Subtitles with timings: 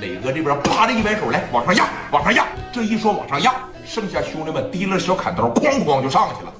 [0.00, 2.46] 磊哥这边啪的一摆手，来往上压，往上压。
[2.72, 3.52] 这一说往上压，
[3.84, 6.52] 剩下兄弟们提了小砍刀，哐哐就上去了，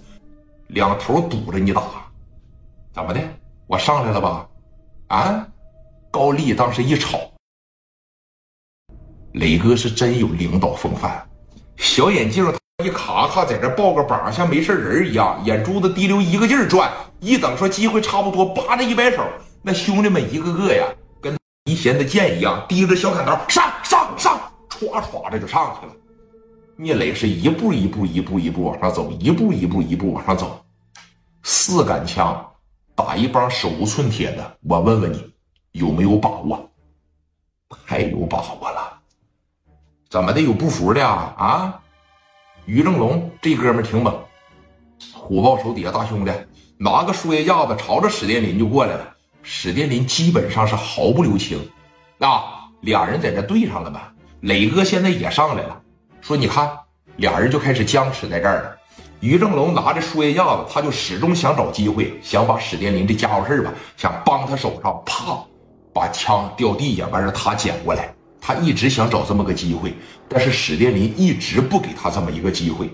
[0.69, 1.83] 两头堵着你打。
[2.93, 3.21] 怎么的？
[3.69, 4.49] 我上来了吧？
[5.09, 5.47] 啊！
[6.11, 7.21] 高丽当时一吵，
[9.35, 11.25] 磊哥是真有领导风范，
[11.77, 12.53] 小眼镜
[12.83, 16.91] 一卡卡在这抱个膀，像没事人一样，眼珠子滴溜一个劲儿转。
[17.21, 19.23] 一等说机会差不多，叭的一摆手，
[19.63, 20.85] 那兄弟们一个个呀。
[21.65, 25.93] 提弦的箭一样，提着小砍刀上上上，歘歘的就上去了。
[26.77, 30.65] 聂磊是一步一步一步一步往上走，一步一步一步往上走。
[31.43, 32.47] 四杆枪
[32.95, 35.33] 打一帮手无寸铁的，我问问你
[35.73, 36.71] 有没有把握？
[37.87, 38.99] 太有把握了。
[40.09, 40.41] 怎么的？
[40.41, 41.35] 有不服的啊？
[41.37, 41.81] 啊？
[42.65, 44.15] 于正龙这哥们挺猛，
[45.13, 46.31] 虎豹手底下大兄弟
[46.79, 49.17] 拿个树叶架子朝着史殿林就过来了。
[49.51, 51.59] 史殿林基本上是毫不留情，
[52.19, 54.13] 啊，俩人在这对上了吧？
[54.43, 55.81] 磊哥现在也上来了，
[56.21, 56.71] 说你看，
[57.17, 58.77] 俩人就开始僵持在这儿了。
[59.21, 65.43] 于正龙拿着树叶架子，他就始终想找机会，想把史殿林这家伙事儿吧，想帮他手上，啪，
[65.95, 68.15] 把枪掉地下，完事他捡过来。
[68.43, 69.95] 他一直想找这么个机会，
[70.29, 72.91] 但是史殿林一直不给他这么一个机会。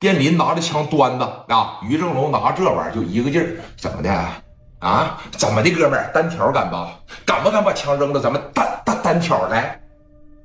[0.00, 4.47] 殿林拿着枪端着啊，于正龙拿这玩意儿就一个劲儿，怎么的？
[4.80, 6.96] 啊，怎么的，哥们儿，单挑敢吧？
[7.26, 8.20] 敢不敢把枪扔了？
[8.20, 9.80] 咱们单单单挑来？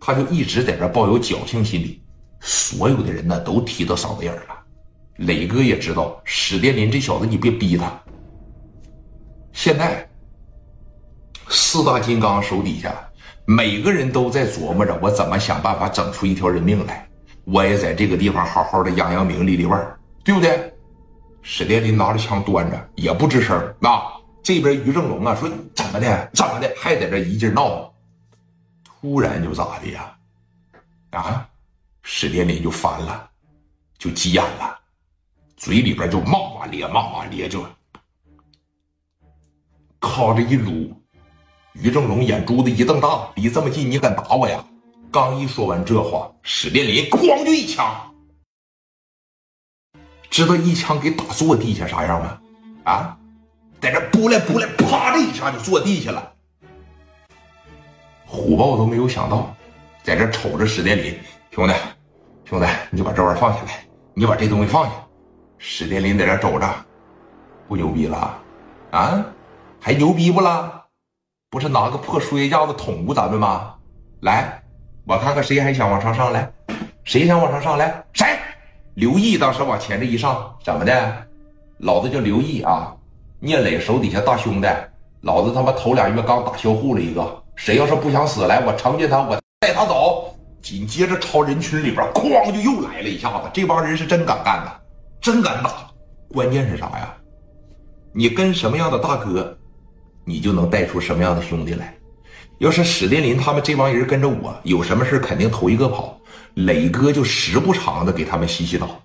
[0.01, 2.01] 他就一直在这抱有侥幸心理。
[2.39, 4.41] 所有的人呢都提到嗓子眼了。
[5.17, 7.91] 磊哥也知道史殿林这小子，你别逼他。
[9.51, 10.09] 现在
[11.47, 12.91] 四大金刚手底下，
[13.45, 17.07] 每个人都在琢磨着我怎么想办法整出一条人命来。
[17.45, 20.73] 我也在这个地方好好的扬扬名立立腕对不对？
[21.41, 24.12] 史殿林拿着枪端着，也不吱声啊。
[24.43, 27.93] 这边于正龙啊说怎么的怎么的还在这一劲闹，
[28.83, 30.13] 突然就咋的呀？
[31.11, 31.49] 啊，
[32.01, 33.29] 史殿林就烦了，
[33.97, 34.77] 就急眼了，
[35.55, 37.65] 嘴里边就骂骂咧骂骂咧，就
[39.99, 40.93] 靠着一撸。
[41.71, 44.63] 于正龙眼珠子一瞪大，离这么近你敢打我呀？
[45.09, 48.13] 刚一说完这话，史殿林哐就一枪，
[50.29, 52.41] 知道一枪给打坐地下啥样吗？
[52.83, 53.17] 啊？
[53.83, 56.31] 在这扑来扑来，啪的一下就坐地下了。
[58.25, 59.53] 虎豹都没有想到，
[60.01, 61.19] 在这瞅着史殿林
[61.51, 61.73] 兄弟，
[62.45, 63.83] 兄弟，你就把这玩意放下来，
[64.13, 64.91] 你把这东西放下。
[65.57, 66.65] 史殿林在这瞅着，
[67.67, 68.39] 不牛逼了
[68.91, 69.25] 啊？
[69.81, 70.85] 还牛逼不啦？
[71.49, 73.75] 不是拿个破输液架子捅过咱们吗？
[74.21, 74.63] 来，
[75.05, 76.49] 我看看谁还想往上上来，
[77.03, 78.01] 谁想往上上来？
[78.13, 78.39] 谁？
[78.93, 81.27] 刘毅当时往前这一上，怎么的？
[81.79, 82.95] 老子叫刘毅啊！
[83.45, 84.69] 聂磊手底下大兄弟，
[85.23, 90.33] 老子他妈头俩月刚打销户了一个，谁要是不想死，来我成全他，我带他走。
[90.61, 94.71] 紧接着朝人群里边哐就又来了一下子，这帮人是真敢干呐，
[95.19, 95.71] 真敢打。
[96.29, 97.13] 关键是啥呀？
[98.13, 99.57] 你跟什么样的大哥，
[100.23, 101.93] 你就能带出什么样的兄弟来。
[102.59, 106.17] 要是史殿林他们这帮人跟着我，有什么事肯定头一个跑。
[106.53, 109.02] 磊哥就时不常的给他们洗洗脑。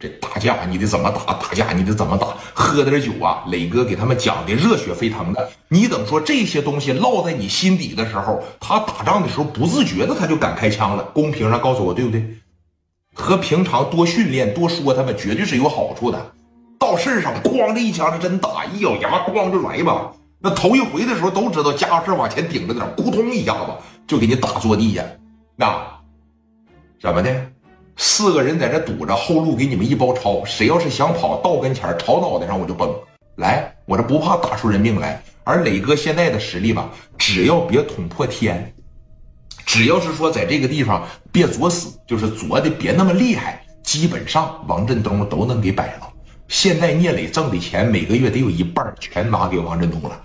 [0.00, 1.34] 这打架你得怎么打？
[1.34, 2.28] 打架你得怎么打？
[2.54, 3.42] 喝点酒啊！
[3.48, 5.50] 磊哥给他们讲的热血沸腾的。
[5.68, 11.02] 你等说这些东西落在你心底的时候，他打仗的时候不自觉的他就敢开枪了。
[11.12, 12.24] 公屏上告诉我对不对？
[13.12, 16.32] 和平常多训练多说他们绝对是有好处的。
[16.78, 20.12] 到事上咣这一枪是真打，一咬牙咣就来吧。
[20.38, 23.72] 那头一回的时候都知道家伙事往前顶着点，咕通一下子
[24.06, 25.02] 就给你打坐地下。
[25.56, 25.76] 那
[27.00, 27.50] 怎么的？
[28.00, 30.44] 四个人在这堵着后路，给你们一包抄。
[30.44, 32.88] 谁要是想跑到跟前朝脑袋上我就崩。
[33.36, 35.20] 来，我这不怕打出人命来。
[35.42, 38.72] 而磊哥现在的实力吧，只要别捅破天，
[39.66, 46.08] 只要是说在这个地方别作死，就是作的别那么厉害，基本上王振东都能给摆了。
[46.46, 50.20] 现在聂磊挣的钱每个月得有一半全拿给王振东了。